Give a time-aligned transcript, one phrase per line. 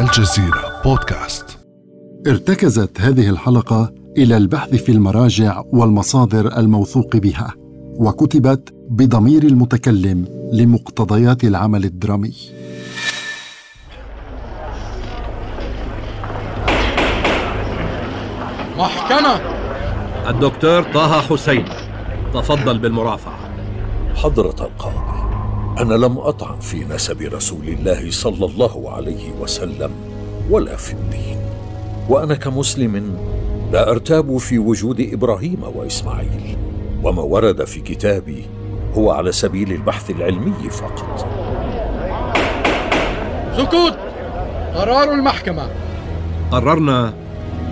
[0.00, 1.58] الجزيرة بودكاست.
[2.26, 7.54] ارتكزت هذه الحلقة إلى البحث في المراجع والمصادر الموثوق بها
[7.98, 12.34] وكتبت بضمير المتكلم لمقتضيات العمل الدرامي.
[18.78, 19.40] محكمة!
[20.28, 21.64] الدكتور طه حسين
[22.34, 23.38] تفضل بالمرافعة.
[24.14, 25.05] حضرة القاضي.
[25.78, 29.90] أنا لم أطعن في نسب رسول الله صلى الله عليه وسلم
[30.50, 31.36] ولا في الدين.
[32.08, 33.16] وأنا كمسلم
[33.72, 36.56] لا أرتاب في وجود إبراهيم وإسماعيل
[37.02, 38.44] وما ورد في كتابي
[38.94, 41.26] هو على سبيل البحث العلمي فقط.
[43.56, 43.96] سكوت!
[44.74, 45.70] قرار المحكمة.
[46.50, 47.14] قررنا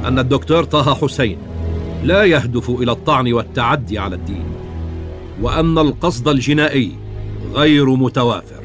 [0.05, 1.39] أن الدكتور طه حسين
[2.03, 4.45] لا يهدف إلى الطعن والتعدي على الدين
[5.43, 7.04] وأن القصد الجنائي
[7.55, 8.65] غير متوافر.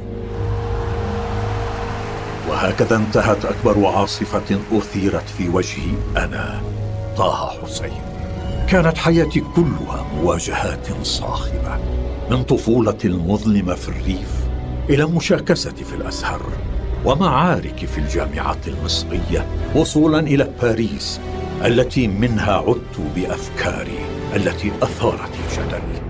[2.49, 6.61] وهكذا انتهت أكبر عاصفة أثيرت في وجهي أنا
[7.17, 8.01] طه حسين.
[8.69, 11.77] كانت حياتي كلها مواجهات صاخبة
[12.31, 14.29] من طفولة المظلمة في الريف
[14.89, 16.41] إلى مشاكسة في الأزهر
[17.05, 21.19] ومعارك في الجامعات المصرية وصولا إلى باريس
[21.65, 23.99] التي منها عدت بأفكاري
[24.35, 26.08] التي أثارت الجدل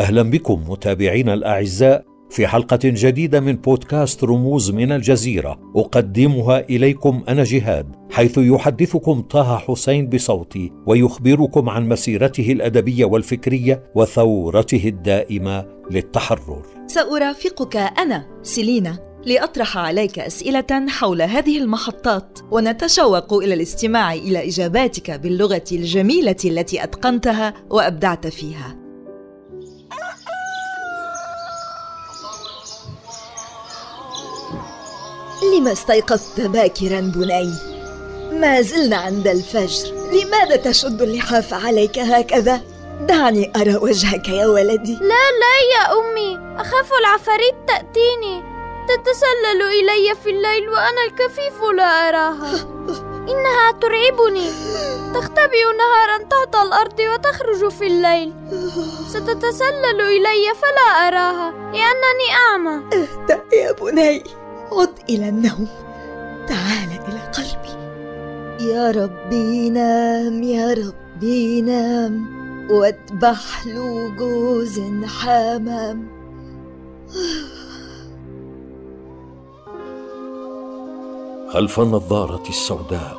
[0.00, 5.72] أهلا بكم متابعينا الأعزاء في حلقة جديدة من بودكاست رموز من الجزيرة.
[5.76, 14.82] أقدمها إليكم أنا جهاد حيث يحدثكم طه حسين بصوتي ويخبركم عن مسيرته الأدبية والفكرية وثورته
[14.88, 16.62] الدائمة للتحرر.
[16.86, 25.64] سأرافقك أنا سيلينا لأطرح عليك أسئلة حول هذه المحطات ونتشوق إلى الاستماع إلى إجاباتك باللغة
[25.72, 28.89] الجميلة التي أتقنتها وأبدعت فيها.
[35.42, 37.54] لما استيقظت باكرا بني؟
[38.32, 42.60] ما زلنا عند الفجر لماذا تشد اللحاف عليك هكذا؟
[43.00, 44.94] دعني أرى وجهك يا ولدي.
[44.94, 48.50] لا لا يا أمي أخاف العفاريت تأتيني.
[48.88, 52.54] تتسلل إلي في الليل وأنا الكفيف لا أراها.
[53.28, 54.50] إنها ترعبني.
[55.14, 58.32] تختبئ نهارا تحت الأرض وتخرج في الليل.
[59.08, 62.82] ستتسلل إلي فلا أراها لأنني أعمى.
[62.92, 64.39] اهدأ يا بني.
[64.72, 65.68] عد إلى النوم.
[66.48, 67.80] تعال إلى قلبي.
[68.64, 72.40] يا ربي نام يا ربي نام.
[72.70, 76.20] واتبح له جوز حمام.
[81.52, 83.18] خلف النظارة السوداء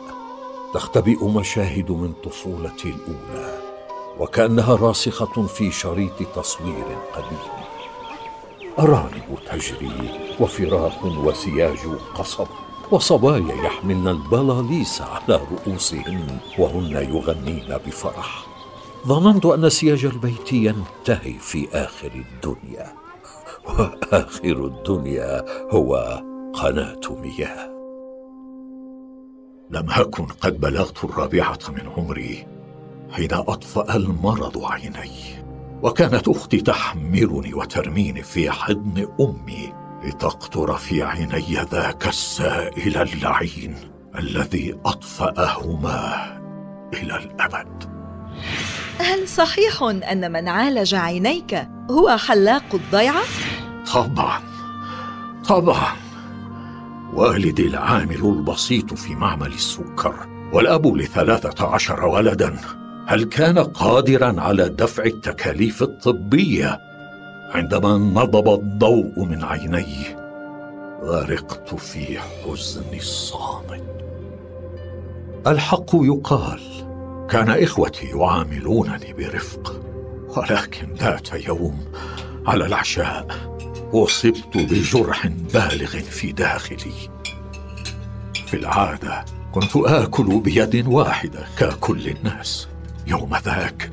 [0.74, 3.58] تختبئ مشاهد من طفولتي الأولى
[4.20, 7.40] وكأنها راسخة في شريط تصوير قديم؟
[8.80, 9.92] أرانب تجري
[10.42, 11.80] وفراخ وسياج
[12.16, 12.48] قصب
[12.92, 18.46] وصبايا يحملن البلاليس على رؤوسهن وهن يغنين بفرح.
[19.08, 22.94] ظننت أن سياج البيت ينتهي في آخر الدنيا.
[23.66, 26.22] وآخر الدنيا هو
[26.54, 27.72] قناة مياه.
[29.70, 32.48] لم أكن قد بلغت الرابعة من عمري
[33.12, 35.44] حين أطفأ المرض عيني
[35.84, 39.81] وكانت أختي تحملني وترميني في حضن أمي.
[40.04, 43.76] لتقطر في عيني ذاك السائل اللعين
[44.20, 46.14] الذي أطفأهما
[46.94, 47.84] إلى الأبد.
[49.00, 53.24] هل صحيح أن من عالج عينيك هو حلاق الضيعة؟
[53.94, 54.42] طبعا
[55.48, 55.96] طبعا.
[57.14, 60.16] والدي العامل البسيط في معمل السكر
[60.54, 62.58] والأب لثلاثة عشر ولدا.
[63.08, 66.80] هل كان قادرا على دفع التكاليف الطبية
[67.54, 70.18] عندما نضب الضوء من عينيه
[71.02, 73.84] غرقت في حزن الصامت.
[75.48, 76.62] الحق يقال
[77.30, 79.82] كان إخوتي يعاملونني برفق
[80.38, 81.80] ولكن ذات يوم
[82.48, 83.28] على العشاء
[83.94, 87.10] أصبت بجرح بالغ في داخلي.
[88.46, 92.68] في العادة كنت آكل بيد واحدة ككل الناس.
[93.08, 93.92] يوم ذاك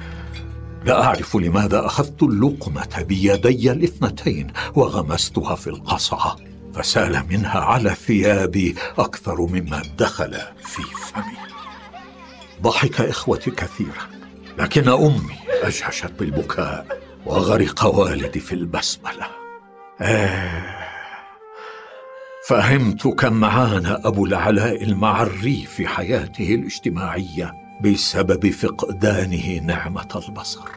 [0.85, 6.37] لا أعرف لماذا أخذت اللقمة بيدي الاثنتين وغمستها في القصعة
[6.75, 11.37] فسال منها على ثيابي أكثر مما دخل في فمي.
[12.63, 14.09] ضحك إخوتي كثيرا
[14.59, 16.87] لكن أمي أجهشت بالبكاء
[17.27, 19.27] وغرق والدي في البسملة.
[20.01, 20.79] آه
[22.49, 27.68] فهمت كم عانى أبو العلاء المعري في حياته الاجتماعية.
[27.81, 30.69] بسبب فقدانه نعمة البصر.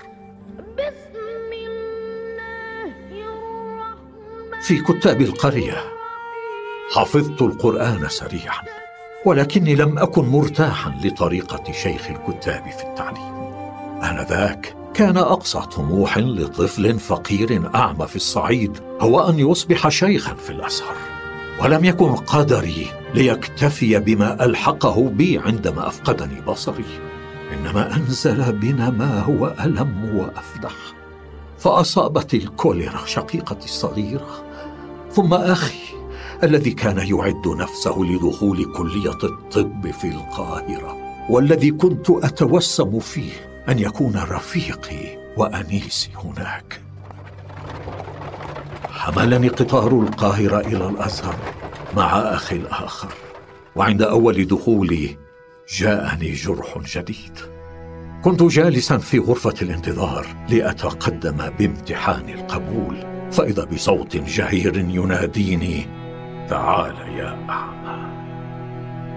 [4.61, 5.83] في كتاب القرية
[6.95, 8.61] حفظت القرآن سريعا
[9.25, 13.33] ولكني لم أكن مرتاحا لطريقة شيخ الكتاب في التعليم.
[14.03, 20.95] آنذاك كان أقصى طموح لطفل فقير أعمى في الصعيد هو أن يصبح شيخا في الأزهر
[21.63, 26.85] ولم يكن قدري ليكتفي بما ألحقه بي عندما أفقدني بصري.
[27.53, 30.75] إنما أنزل بنا ما هو ألم وأفدح.
[31.57, 34.43] فاصابت الكوليرا شقيقتي الصغيرة.
[35.11, 35.79] ثم أخي
[36.43, 40.97] الذي كان يعد نفسه لدخول كلية الطب في القاهرة
[41.29, 43.31] والذي كنت أتوسم فيه
[43.69, 46.81] أن يكون رفيقي وأنيسي هناك.
[48.89, 51.35] حملني قطار القاهرة إلى الأزهر.
[51.95, 53.13] مع أخي الآخر.
[53.75, 55.17] وعند أول دخولي
[55.77, 57.37] جاءني جرح جديد.
[58.23, 62.97] كنت جالسا في غرفة الانتظار لأتقدم بامتحان القبول.
[63.31, 65.85] فإذا بصوت جهير يناديني
[66.49, 68.11] تعال يا أعمى.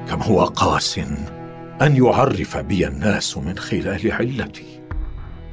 [0.09, 0.99] كم هو قاس
[1.83, 4.81] أن يعرف بي الناس من خلال علتي.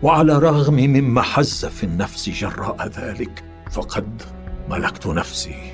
[0.04, 4.22] وعلى الرغم مما حز في النفس جراء ذلك فقد
[4.70, 5.71] ملكت نفسي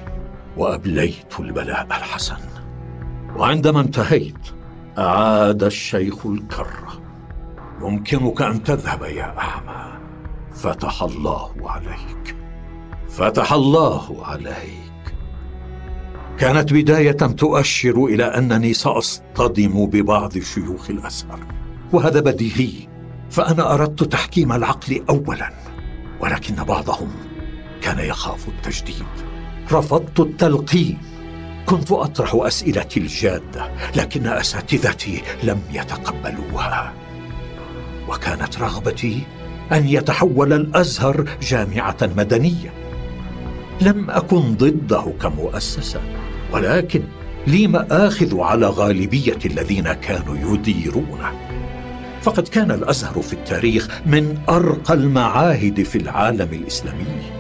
[0.58, 2.38] وأبليت البلاء الحسن.
[3.36, 4.48] وعندما انتهيت
[4.98, 7.02] أعاد الشيخ الكره
[7.82, 10.00] يمكنك أن تذهب يا أعمى.
[10.54, 12.36] فتح الله عليك.
[13.10, 15.16] فتح الله عليك.
[16.38, 21.40] كانت بداية تؤشر إلى أنني سأصطدم ببعض شيوخ الأزهر.
[21.94, 22.88] وهذا بديهي.
[23.30, 25.54] فأنا أردت تحكيم العقل اولا.
[26.20, 27.12] ولكن بعضهم
[27.82, 29.37] كان يخاف التجديد.
[29.72, 30.98] رفضت التلقين
[31.66, 36.94] كنت أطرح أسئلتي الجادة لكن أساتذتي لم يتقبلوها.
[38.10, 39.22] وكانت رغبتي
[39.72, 42.74] أن يتحول الأزهر جامعة مدنية.
[43.82, 46.02] لم أكن ضده كمؤسسة
[46.52, 47.02] ولكن
[47.48, 51.32] لي مآخذ على غالبية الذين كانوا يديرونه.
[52.22, 57.37] فقد كان الأزهر في التاريخ من أرقى المعاهد في العالم الإسلامي.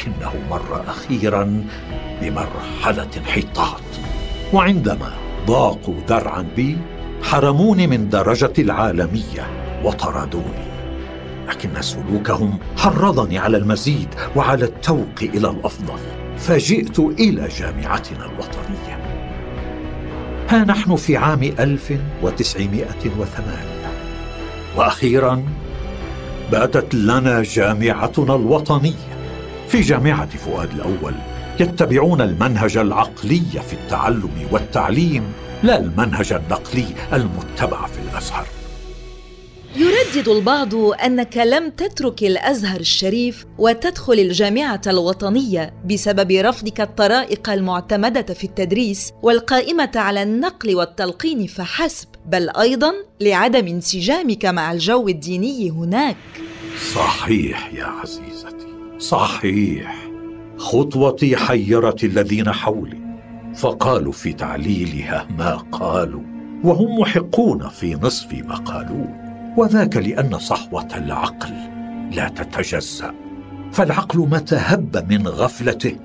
[0.00, 1.64] لكنه مر أخيرا
[2.22, 3.80] بمرحلة انحطاط.
[4.52, 5.12] وعندما
[5.46, 6.78] ضاقوا ذرعا بي
[7.22, 9.46] حرموني من درجتي العالمية
[9.84, 10.70] وطردوني.
[11.48, 15.98] لكن سلوكهم حرضني على المزيد وعلى التوق إلى الأفضل.
[16.38, 18.98] فجئت إلى جامعتنا الوطنية.
[20.48, 22.84] ها نحن في عام 1908
[24.76, 25.44] وأخيرا
[26.52, 29.09] باتت لنا جامعتنا الوطنية.
[29.70, 31.14] في جامعة فؤاد الأول
[31.60, 35.32] يتبعون المنهج العقلي في التعلم والتعليم
[35.62, 38.46] لا المنهج النقلي المتبع في الأزهر.
[39.76, 48.44] يردد البعض أنك لم تترك الأزهر الشريف وتدخل الجامعة الوطنية بسبب رفضك الطرائق المعتمدة في
[48.44, 56.16] التدريس والقائمة على النقل والتلقين فحسب بل أيضا لعدم انسجامك مع الجو الديني هناك.
[56.94, 58.69] صحيح يا عزيزتي.
[59.00, 60.10] صحيح.
[60.56, 63.00] خطوتي حيرت الذين حولي
[63.54, 66.22] فقالوا في تعليلها ما قالوا
[66.64, 69.14] وهم محقون في نصف ما قالوه
[69.56, 71.54] وذاك لأن صحوة العقل
[72.12, 73.14] لا تتجزأ.
[73.72, 75.96] فالعقل متى هب من غفلته؟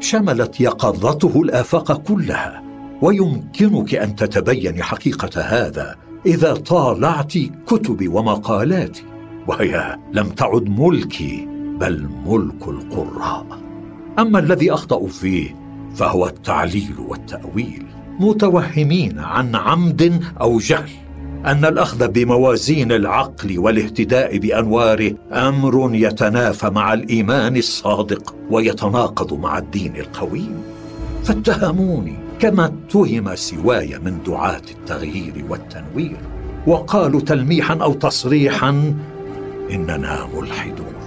[0.00, 2.62] شملت يقظته الآفاق كلها
[3.02, 5.96] ويمكنك أن تتبيني حقيقة هذا
[6.26, 7.32] إذا طالعت
[7.66, 9.04] كتبي ومقالاتي.
[9.46, 11.57] وهي لم تعد ملكي.
[11.80, 13.46] بل ملك القراء.
[14.18, 15.56] أما الذي اخطاوا فيه
[15.94, 17.86] فهو التعليل والتأويل.
[18.20, 20.90] متوهمين عن عمد أو جهل
[21.46, 30.62] أن الأخذ بموازين العقل والاهتداء بأنواره أمر يتنافى مع الإيمان الصادق ويتناقض مع الدين القويم
[31.24, 36.20] فاتهموني كما اتهم سواي من دعاة التغيير والتنوير
[36.66, 38.94] وقالوا تلميحا أو تصريحا
[39.70, 40.97] إننا ملحدون.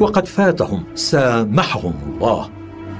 [0.00, 0.82] وقد فاتهم.
[0.94, 2.48] سامحهم الله.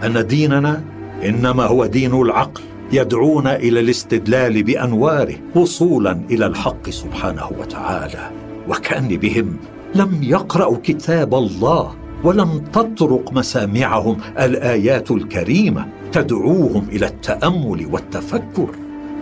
[0.05, 0.85] أن ديننا
[1.25, 2.63] إنما هو دين العقل
[2.93, 8.31] يدعونا إلى الاستدلال بأنواره وصولا إلى الحق سبحانه وتعالى.
[8.69, 9.57] وكان بهم
[9.95, 18.71] لم يقرأوا كتاب الله ولم تطرق مسامعهم الآيات الكريمة تدعوهم إلى التأمل والتفكر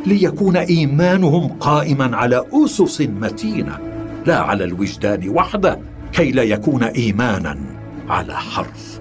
[0.07, 3.79] ليكون إيمانهم قائما على أسس متينة
[4.27, 5.79] لا على الوجدان وحده.
[6.13, 7.59] كي لا يكون إيمانا
[8.09, 9.01] على حرف.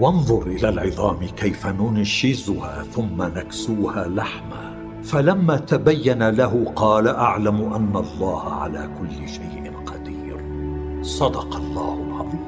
[0.00, 4.72] وانظر إلى العظام كيف ننشزها ثم نكسوها لحما.
[5.02, 10.36] فلما تبين له قال أعلم أن الله على كل شيء قدير.
[11.02, 12.40] صدق الله العظيم.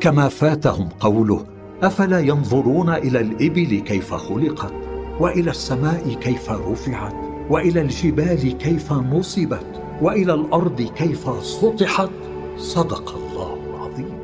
[0.00, 1.46] كما فاتهم قوله
[1.82, 4.72] أفلا ينظرون إلى الإبل كيف خلقت؟
[5.20, 7.14] وإلى السماء كيف رفعت؟
[7.50, 12.10] وإلى الجبال كيف نصبت؟ وإلى الأرض كيف سطحت؟
[12.56, 14.18] صدق الله العظيم.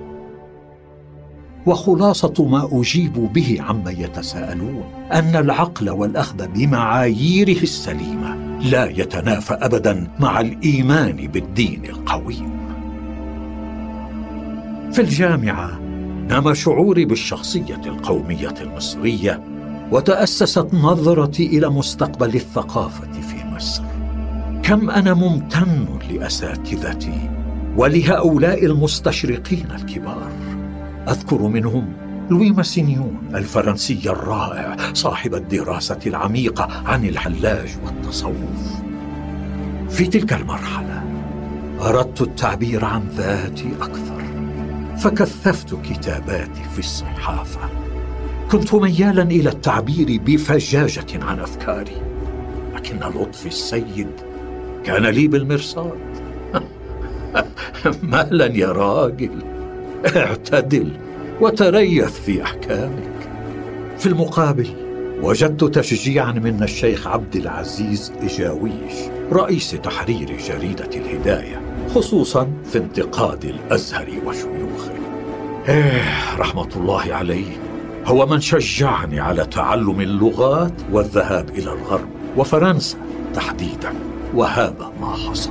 [1.67, 10.41] وخلاصة ما أجيب به عما يتساءلون أن العقل والأخذ بمعاييره السليمة لا يتنافى ابدا مع
[10.41, 12.61] الإيمان بالدين القويم.
[14.93, 15.81] في الجامعة
[16.31, 19.43] نما شعوري بالشخصية القومية المصرية
[19.93, 23.83] وتأسست نظرتي إلى مستقبل الثقافة في مصر.
[24.63, 27.40] كم أنا ممتن لأساتذتي
[27.77, 30.33] ولهؤلاء المستشرقين الكبار
[31.09, 31.93] أذكر منهم
[32.31, 38.81] لوي ماسينيون الفرنسي الرائع صاحب الدراسة العميقه عن الحلاج والتصوف.
[39.89, 41.03] في تلك المرحلة
[41.81, 44.23] أردت التعبير عن ذاتي أكثر
[44.99, 47.61] فكثفت كتاباتي في الصحافة.
[48.51, 52.03] كنت ميالا إلى التعبير بفجاجة عن أفكاري
[52.75, 54.11] لكن لطفي السيد
[54.85, 56.10] كان لي بالمرصاد.
[58.03, 59.43] مهلا يا راجل.
[60.17, 60.89] اعتدل
[61.41, 63.11] وتريث في أحكامك.
[63.99, 64.69] في المقابل
[65.23, 68.95] وجدت تشجيعا من الشيخ عبد العزيز إجاويش
[69.33, 71.61] رئيس تحرير جريدة الهداية
[71.95, 74.93] خصوصا في انتقاد الأزهر وشيوخه.
[75.69, 77.57] إيه رحمة الله عليه
[78.07, 82.99] هو من شجعني على تعلم اللغات والذهاب إلى الغرب وفرنسا
[83.35, 83.93] تحديدا
[84.35, 85.51] وهذا ما حصل.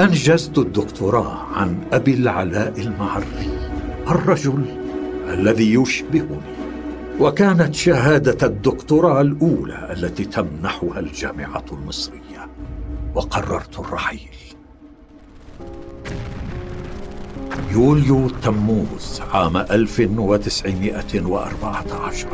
[0.00, 3.58] أنجزت الدكتوراه عن أبي العلاء المعري
[4.08, 4.64] الرجل
[5.28, 6.40] الذي يشبهني.
[7.20, 12.48] وكانت شهادة الدكتوراه الأولى التي تمنحها الجامعة المصرية
[13.14, 14.28] وقررت الرحيل.
[17.72, 22.28] يوليو تموز عام 1914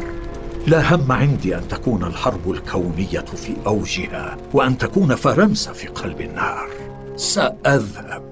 [0.66, 6.83] لا هم عندي أن تكون الحرب الكونية في أوجها وأن تكون فرنسا في قلب النار
[7.16, 8.22] سأذهب.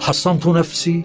[0.00, 1.04] حصنت نفسي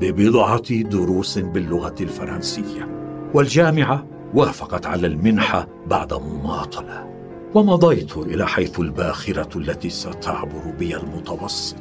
[0.00, 2.88] ببضعة دروس باللغة الفرنسية
[3.34, 7.12] والجامعة وافقت على المنحة بعد مماطلة
[7.54, 11.76] ومضيت إلى حيث الباخرة التي ستعبر بي المتوسط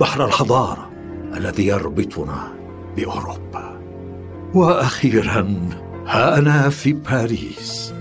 [0.00, 0.90] بحر الحضارة
[1.36, 2.52] الذي يربطنا
[2.96, 3.80] بأوروبا.
[4.54, 5.58] وأخيرا
[6.06, 7.94] ها أنا في باريس.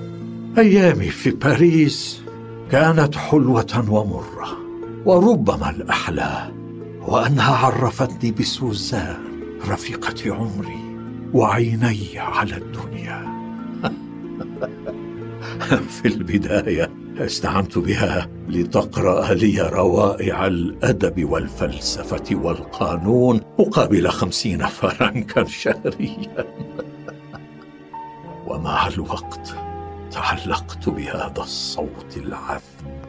[0.57, 2.21] أيامي في باريس
[2.71, 4.60] كانت حلوة ومرة.
[5.05, 6.51] وربما الأحلى
[7.01, 9.17] وأنها عرفتني بسوزان
[9.67, 10.81] رفيقة عمري
[11.34, 13.31] وعيني على الدنيا.
[16.01, 26.46] في البداية استعنت بها لتقرأ لي روائع الأدب والفلسفة والقانون مقابل خمسين فرنكا شهريا.
[28.48, 29.55] ومع الوقت
[30.12, 33.00] تعلقت بهذا الصوت العذب.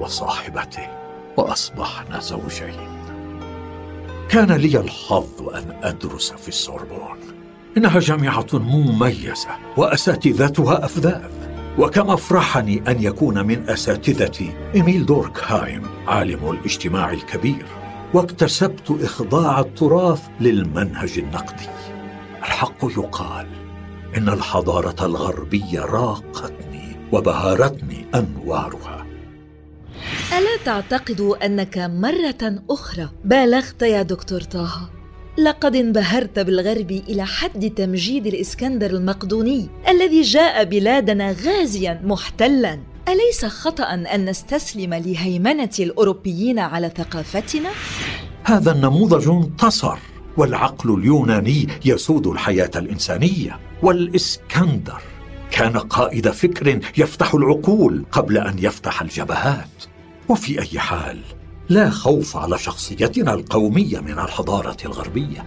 [0.00, 0.88] وصاحبته
[1.36, 3.04] واصبحنا زوجين.
[4.28, 7.18] كان لي الحظ أن أدرس في السوربون.
[7.76, 11.30] إنها جامعة مميزة وأساتذتها أفذاذ.
[11.78, 17.66] وكم أفرحني أن يكون من اساتذتي إيميل دوركهايم عالم الاجتماع الكبير.
[18.14, 21.68] واكتسبت إخضاع التراث للمنهج النقدي.
[22.38, 23.46] الحق يقال
[24.16, 28.93] إن الحضارة الغربية راقتني وبهرتني أنوارها.
[30.64, 33.08] تعتقد أنك مرة أخرى.
[33.24, 34.90] بالغت يا دكتور طه.
[35.38, 42.80] لقد انبهرت بالغرب إلى حد تمجيد الإسكندر المقدوني الذي جاء بلادنا غازيا محتلا.
[43.08, 47.70] أليس خطأ أن نستسلم لهيمنة الأوروبيين على ثقافتنا؟
[48.44, 49.98] هذا النموذج انتصر
[50.36, 53.60] والعقل اليوناني يسود الحياة الإنسانية.
[53.82, 55.02] والإسكندر
[55.50, 59.93] كان قائد فكر يفتح العقول قبل أن يفتح الجبهات.
[60.28, 61.18] وفي أي حال
[61.68, 65.44] لا خوف على شخصيتنا القومية من الحضارة الغربية.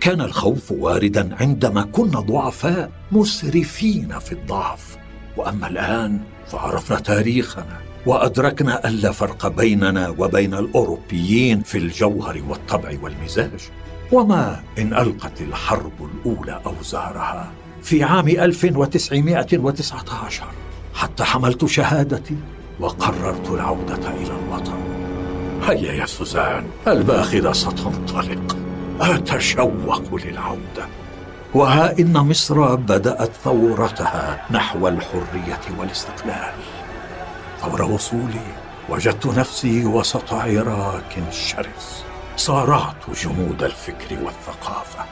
[0.00, 4.96] كان الخوف واردا عندما كنا ضعفاء مسرفين في الضعف.
[5.36, 13.68] وأما الآن فعرفنا تاريخنا وأدركنا أن لا فرق بيننا وبين الأوروبيين في الجوهر والطبع والمزاج.
[14.12, 17.52] وما إن ألقت الحرب الأولى أوزارها
[17.82, 20.44] في عام 1919
[20.94, 22.36] حتى حملت شهادتي
[22.80, 24.78] وقررت العودة إلى الوطن.
[25.62, 28.56] هيا يا سوزان الباخرة ستنطلق.
[29.00, 30.86] أتشوق للعودة.
[31.54, 36.54] وها إن مصر بدأت ثورتها نحو الحرية والاستقلال.
[37.60, 38.54] فور وصولي
[38.88, 42.04] وجدت نفسي وسط عراك شرس.
[42.36, 45.04] صارعت جمود الفكر والثقافة.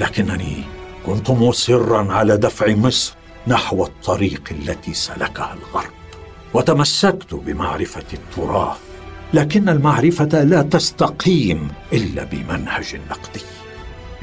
[0.00, 0.64] لكنني
[1.06, 3.14] كنت مصرا على دفع مصر
[3.46, 6.03] نحو الطريق التي سلكها الغرب.
[6.54, 8.76] وتمسكت بمعرفة التراث
[9.34, 13.40] لكن المعرفة لا تستقيم إلا بمنهج نقدي.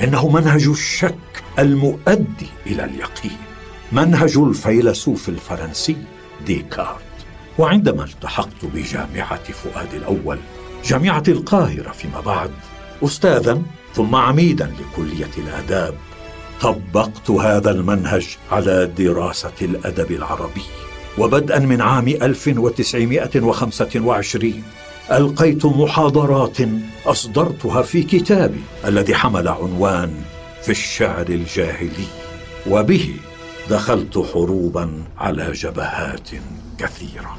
[0.03, 3.37] إنه منهج الشك المؤدي إلى اليقين.
[3.91, 5.97] منهج الفيلسوف الفرنسي
[6.45, 7.01] ديكارت.
[7.59, 10.39] وعندما التحقت بجامعة فؤاد الأول
[10.85, 12.51] جامعة القاهرة فيما بعد
[13.03, 13.61] استاذا
[13.93, 15.93] ثم عميدا لكلية الآداب
[16.61, 20.61] طبقت هذا المنهج على دراسة الأدب العربي.
[21.17, 24.63] وبدءا من عام 1925
[25.11, 26.57] ألقيت محاضرات
[27.05, 30.13] أصدرتها في كتابي الذي حمل عنوان
[30.61, 32.07] في الشعر الجاهلي
[32.69, 33.13] وبه
[33.69, 36.29] دخلت حروبا على جبهات
[36.77, 37.37] كثيرة.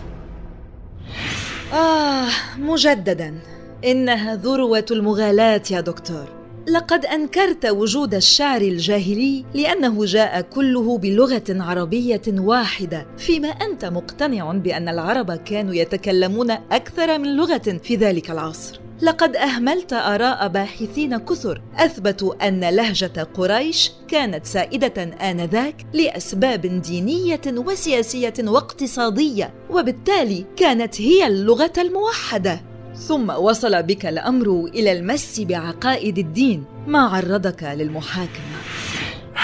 [1.73, 3.39] آه مجددا.
[3.85, 6.42] إنها ذروة المغالاة يا دكتور.
[6.69, 14.89] لقد أنكرت وجود الشعر الجاهلي لأنه جاء كله بلغة عربية واحدة فيما أنت مقتنع بأن
[14.89, 18.81] العرب كانوا يتكلمون أكثر من لغة في ذلك العصر.
[19.03, 28.35] لقد أهملت آراء باحثين كثر اثبتوا أن لهجة قريش كانت سائدة آنذاك لأسباب دينية وسياسية
[28.39, 32.72] واقتصادية وبالتالي كانت هي اللغة الموحدة.
[32.95, 38.59] ثم وصل بك الأمر إلى المس بعقائد الدين ما عرضك للمحاكمة.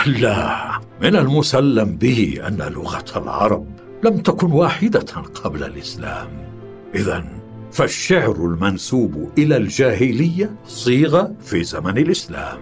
[0.07, 3.67] لا من المسلم به أن لغة العرب
[4.05, 5.07] لم تكن واحدة
[5.45, 6.29] قبل الإسلام.
[6.95, 7.25] اذا
[7.73, 12.59] فالشعر المنسوب إلى الجاهلية صيغه في زمن الإسلام.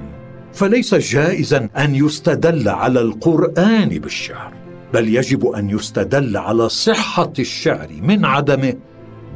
[0.53, 4.53] فليس جائزا أن يستدل على القرآن بالشعر
[4.95, 8.75] بل يجب أن يستدل على صحة الشعر من عدمه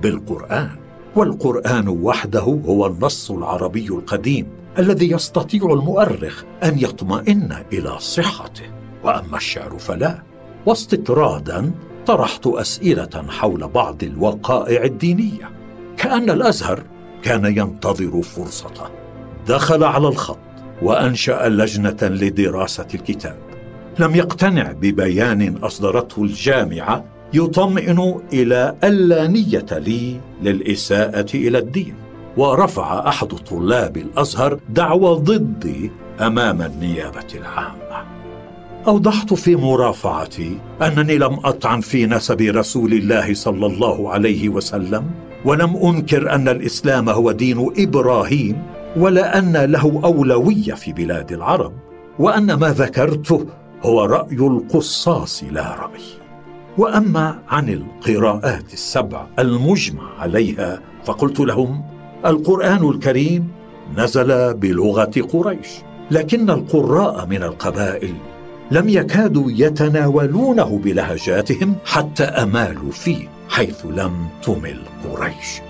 [0.03, 0.90] بالقرآن.
[1.17, 4.47] والقرآن وحده هو النص العربي القديم
[4.79, 8.65] الذي يستطيع المؤرخ أن يطمئن إلى صحته.
[9.05, 10.23] وأما الشعر فلا.
[10.67, 11.73] واستطرادا
[12.07, 15.51] طرحت أسئلة حول بعض الوقائع الدينية.
[15.97, 16.83] كأن الأزهر
[17.23, 18.87] كان ينتظر فرصته.
[19.49, 20.39] دخل على الخط
[20.83, 23.39] وأنشأ لجنة لدراسة الكتاب.
[23.99, 31.95] لم يقتنع ببيان أصدرته الجامعة يطمئن إلى ألا نية لي للإساءة إلى الدين.
[32.37, 35.91] ورفع أحد طلاب الأزهر دعوى ضدي
[36.21, 37.81] أمام النيابة العامة.
[38.87, 45.11] أوضحت في مرافعتي أنني لم أطعن في نسب رسول الله صلى الله عليه وسلم
[45.45, 48.63] ولم أنكر أن الإسلام هو دين إبراهيم
[48.97, 51.73] ولا أن له أولوية في بلاد العرب
[52.19, 53.47] وأن ما ذكرته
[53.83, 56.20] هو رأي القصاص لا رمي.
[56.81, 61.83] وأما عن القراءات السبع المجمع عليها فقلت لهم
[62.27, 63.49] القرآن الكريم
[63.97, 65.69] نزل بلغة قريش
[66.11, 68.15] لكن القراء من القبائل
[68.71, 74.13] لم يكادوا يتناولونه بلهجاتهم حتى أمالوا فيه حيث لم
[74.43, 75.61] تمل قريش.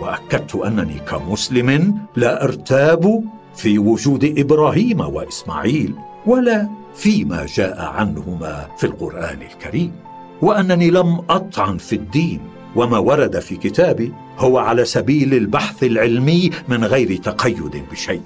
[0.00, 3.24] وأكدت أنني كمسلم لا أرتاب
[3.54, 5.94] في وجود إبراهيم وإسماعيل
[6.26, 10.05] ولا فيما جاء عنهما في القرآن الكريم.
[10.42, 12.40] وأنني لم أطعن في الدين
[12.76, 18.22] وما ورد في كتابي هو على سبيل البحث العلمي من غير تقيد بشيء.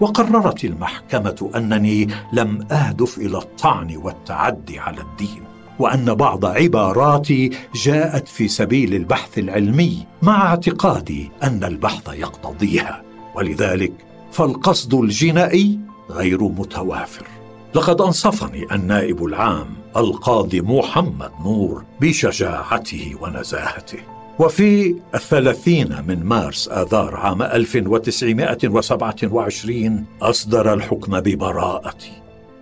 [0.00, 5.42] وقررت المحكمة أنني لم أهدف إلى الطعن والتعدي على الدين
[5.78, 13.02] وأن بعض عباراتي جاءت في سبيل البحث العلمي مع اعتقادي أن البحث يقتضيها.
[13.34, 13.92] ولذلك
[14.32, 17.26] فالقصد الجنائي غير متوافر.
[17.74, 23.98] لقد أنصفني النائب العام القاضي محمد نور بشجاعته ونزاهته.
[24.38, 32.12] وفي الثلاثين من مارس آذار عام 1927 أصدر الحكم ببراءتي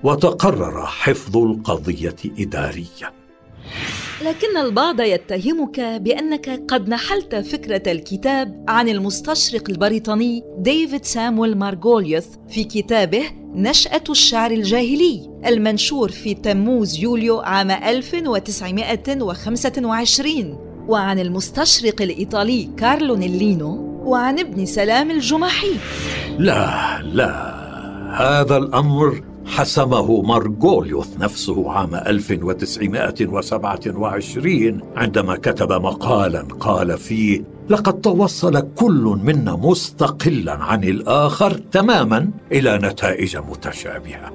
[0.03, 3.13] وتقرر حفظ القضية إداريا.
[4.25, 12.65] لكن البعض يتهمك بأنك قد نحلت فكرة الكتاب عن المستشرق البريطاني ديفيد سامويل مارغوليوث في
[12.65, 13.23] كتابه
[13.55, 20.59] نشأة الشعر الجاهلي المنشور في تموز يوليو عام 1925
[20.89, 25.73] وعن المستشرق الإيطالي كارلو نيلينو وعن ابن سلام الجمحي
[26.39, 27.63] لا لا
[28.13, 39.19] هذا الأمر حسمه مارغوليوث نفسه عام 1927 عندما كتب مقالا قال فيه لقد توصل كل
[39.23, 44.33] منا مستقلا عن الآخر تماما إلى نتائج متشابهة.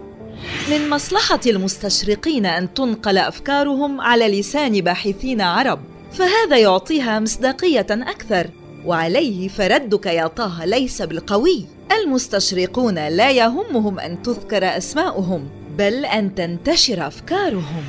[0.72, 5.80] من مصلحة المستشرقين أن تنقل أفكارهم على لسان باحثين عرب
[6.12, 8.48] فهذا يعطيها مصداقية أكثر
[8.86, 11.77] وعليه فردك يا طه ليس بالقوي.
[11.92, 17.84] المستشرقون لا يهمهم أن تذكر أسماؤهم بل أن تنتشر أفكارهم.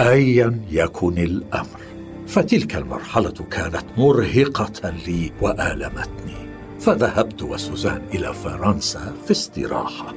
[0.00, 1.80] أيا يكن الأمر
[2.26, 6.46] فتلك المرحلة كانت مرهقة لي وآلمتني
[6.80, 10.14] فذهبت وسوزان إلى فرنسا في استراحة.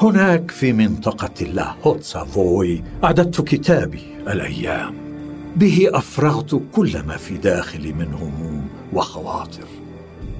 [0.00, 4.94] هناك في منطقة لا هوت سافوي أعددت كتابي الأيام.
[5.56, 9.68] به أفرغت كل ما في داخلي من هموم وخواطر.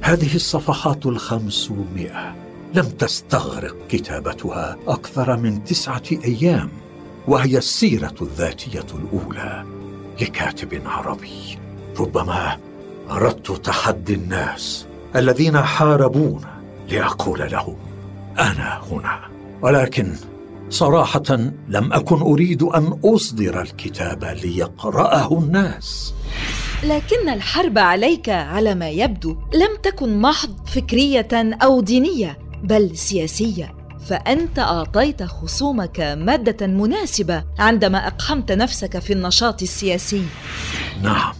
[0.02, 2.34] هذه الصفحات الخمسمائة.
[2.74, 6.68] لم تستغرق كتابتها أكثر من تسعة أيام
[7.28, 9.64] وهي السيرة الذاتية الأولى
[10.20, 11.58] لكاتب عربي.
[11.98, 12.58] ربما
[13.10, 16.40] أردت تحدي الناس الذين حاربون
[16.88, 17.76] لأقول لهم
[18.38, 19.20] أنا هنا.
[19.62, 20.14] ولكن
[20.70, 21.36] صراحة
[21.68, 26.14] لم أكن أريد أن أصدر الكتاب ليقرأه الناس.
[26.82, 31.28] لكن الحرب عليك على ما يبدو لم تكن محض فكرية
[31.62, 33.74] أو دينية بل سياسية.
[34.06, 40.22] فأنت أعطيت خصومك مادة مناسبة عندما أقحمت نفسك في النشاط السياسي.
[41.02, 41.34] نعم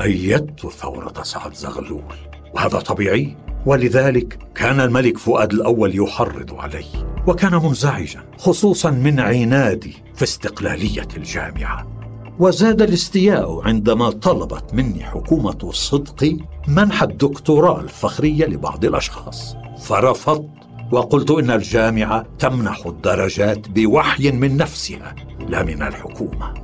[0.00, 2.14] أيدت ثورة سعد زغلول
[2.54, 3.36] وهذا طبيعي.
[3.66, 6.84] ولذلك كان الملك فؤاد الأول يحرض علي
[7.26, 12.01] وكان منزعجا خصوصا من عنادي في استقلالية الجامعة.
[12.38, 16.36] وزاد الاستياء عندما طلبت مني حكومة الصدق
[16.68, 19.56] منح الدكتوراه الفخرية لبعض الأشخاص.
[19.82, 20.50] فرفضت
[20.92, 25.14] وقلت إن الجامعة تمنح الدرجات بوحي من نفسها
[25.48, 26.54] لا من الحكومة.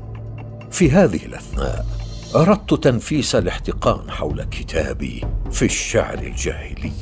[0.70, 1.86] في هذه الأثناء
[2.36, 6.92] أردت تنفيس الاحتقان حول كتابي في الشعر الجاهلي.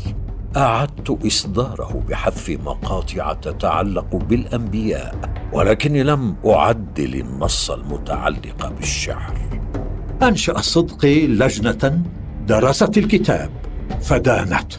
[0.57, 5.15] أعدت إصداره بحذف مقاطع تتعلق بالأنبياء
[5.53, 9.61] ولكني لم أعدل النص المتعلق بالشعر.
[10.23, 12.03] أنشأ صدقي لجنة
[12.47, 13.51] درست الكتاب
[14.03, 14.77] فدانته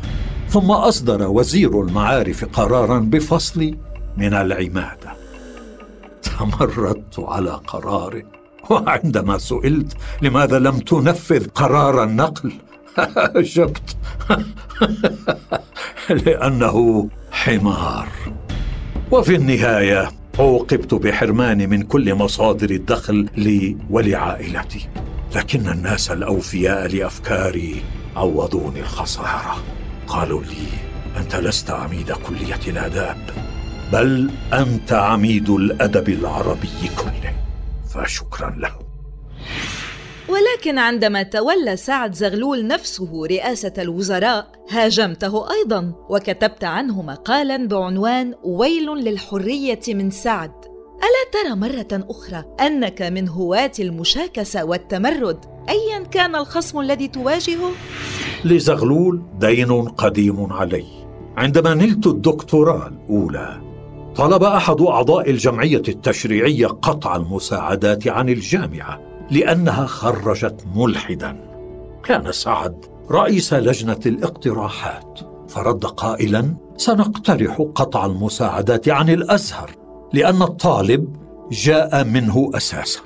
[0.50, 3.78] ثم أصدر وزير المعارف قرارا بفصلي
[4.18, 5.12] من العمادة.
[6.24, 8.24] تمردت على قراره
[8.70, 12.54] وعندما سئلت لماذا لم تنفذ قرار النقل
[13.42, 13.98] أجبت
[16.26, 18.08] لأنه حمار.
[19.12, 24.90] وفي النهاية عوقبت بحرماني من كل مصادر الدخل لي ولعائلتي.
[25.36, 27.76] لكن الناس الأوفياء لأفكاري
[28.16, 29.64] عوضوني الخسارة.
[30.08, 30.68] قالوا لي
[31.18, 33.18] أنت لست عميد كلية الآداب
[33.94, 37.34] بل أنت عميد الأدب العربي كله.
[37.90, 38.87] فشكرا له.
[40.30, 48.86] ولكن عندما تولى سعد زغلول نفسه رئاسة الوزراء هاجمته أيضا وكتبت عنه مقالا بعنوان ويل
[48.86, 50.52] للحرية من سعد
[50.98, 57.72] ألا ترى مرة أخرى أنك من هواة المشاكسة والتمرد؟ أيا كان الخصم الذي تواجهه؟
[58.46, 60.86] لزغلول دين قديم علي
[61.38, 63.62] عندما نلت الدكتوراه الأولى
[64.16, 71.38] طلب أحد أعضاء الجمعية التشريعية قطع المساعدات عن الجامعة لأنها خرجت ملحدا.
[72.04, 75.20] كان سعد رئيس لجنة الاقتراحات.
[75.48, 79.72] فرد قائلا سنقترح قطع المساعدات عن الأزهر
[80.14, 81.16] لأن الطالب
[81.52, 83.02] جاء منه أساسا.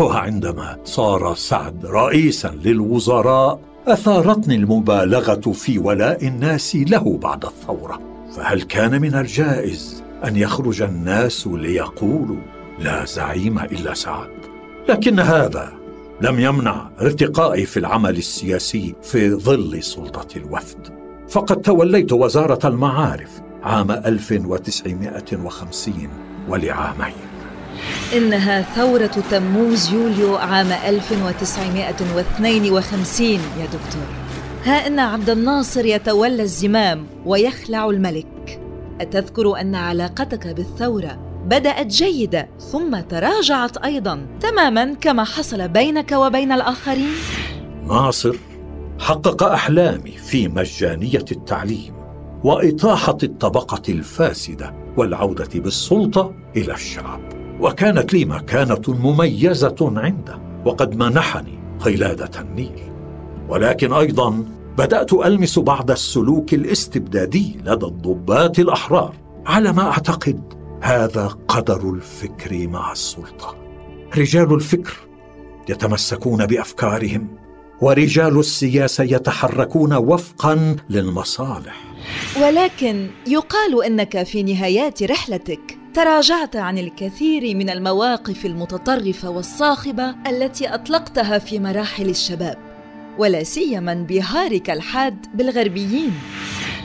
[0.00, 8.00] وعندما صار سعد رئيسا للوزراء أثارتني المبالغة في ولاء الناس له بعد الثورة.
[8.36, 12.40] فهل كان من الجائز أن يخرج الناس ليقولوا
[12.78, 14.33] لا زعيم إلا سعد
[14.88, 15.72] لكن هذا
[16.20, 20.78] لم يمنع ارتقائي في العمل السياسي في ظل سلطة الوفد.
[21.28, 23.30] فقد توليت وزارة المعارف
[23.62, 26.08] عام 1950
[26.48, 27.14] ولعامين.
[28.16, 34.06] إنها ثورة تموز يوليو عام 1952 يا دكتور.
[34.64, 38.60] ها إن عبد الناصر يتولى الزمام ويخلع الملك.
[39.00, 44.26] أتذكر أن علاقتك بالثورة بدأت جيدة ثم تراجعت أيضا.
[44.40, 47.14] تماما كما حصل بينك وبين الآخرين؟
[47.88, 48.36] ناصر
[48.98, 51.94] حقق أحلامي في مجانية التعليم
[52.44, 57.20] وإطاحة الطبقة الفاسدة والعودة بالسلطة إلى الشعب.
[57.60, 62.80] وكانت لي مكانة مميزة عنده وقد منحني قلادة النيل.
[63.48, 64.44] ولكن أيضا
[64.78, 69.14] بدأت ألمس بعض السلوك الاستبدادي لدى الضباط الأحرار
[69.46, 70.53] على ما أعتقد
[70.84, 73.56] هذا قدر الفكر مع السلطة.
[74.16, 74.96] رجال الفكر
[75.68, 77.28] يتمسكون بأفكارهم
[77.80, 81.84] ورجال السياسة يتحركون وفقا للمصالح.
[82.42, 91.38] ولكن يقال إنك في نهايات رحلتك تراجعت عن الكثير من المواقف المتطرفة والصاخبة التي أطلقتها
[91.38, 92.58] في مراحل الشباب
[93.18, 96.12] ولا سيما انبهارك الحاد بالغربيين.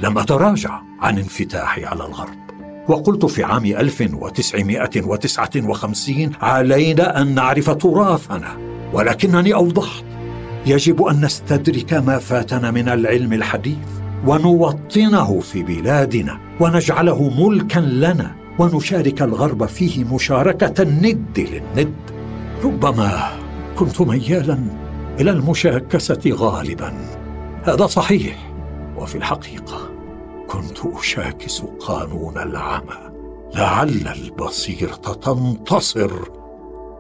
[0.02, 2.49] لم أتراجع عن انفتاحي على الغرب.
[2.90, 8.58] وقلت في عام 1959 علينا أن نعرف تراثنا
[8.94, 10.04] ولكنني أوضحت.
[10.66, 13.78] يجب أن نستدرك ما فاتنا من العلم الحديث
[14.28, 21.94] ونوطنه في بلادنا ونجعله ملكا لنا ونشارك الغرب فيه مشاركة الند للند.
[22.64, 23.32] ربما
[23.78, 24.60] كنت ميالا
[25.20, 26.94] إلى المشاكسة غالبا.
[27.64, 28.52] هذا صحيح
[28.98, 29.99] وفي الحقيقة
[30.52, 33.12] كنت أشاكس قانون العمى
[33.56, 36.12] لعل البصيرة تنتصر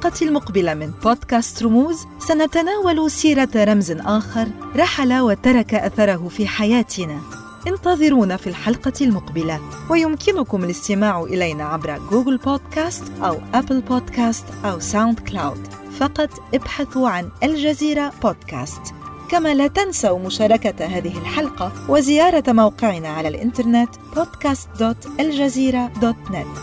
[0.07, 7.21] الحلقة المقبلة من بودكاست رموز سنتناول سيرة رمز آخر رحل وترك أثره في حياتنا.
[7.67, 15.67] انتظرونا في الحلقة المقبلة ويمكنكم الاستماع إلينا عبر Google Podcast أو Apple Podcast أو SoundCloud.
[15.99, 18.83] فقط ابحثوا عن الجزيرة بودكاست.
[19.31, 26.61] كما لا تنسوا مشاركة هذه الحلقة وزيارة موقعنا على الإنترنت podcast.aljazeera.net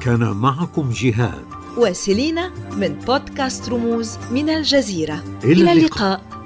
[0.00, 1.51] كان معكم جهاد.
[1.76, 5.76] وسيلينا من بودكاست رموز من الجزيرة إلى إلى اللقاء.
[5.76, 6.41] اللقاء